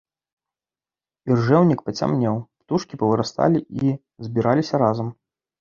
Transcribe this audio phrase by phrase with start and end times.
[1.31, 3.95] Іржэўнік пацямнеў, птушкі павырасталі і
[4.27, 5.07] збіраліся разам.